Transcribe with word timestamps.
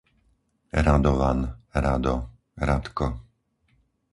Radovan, 0.87 1.39
Rado, 1.83 2.15
Radko 2.69 3.05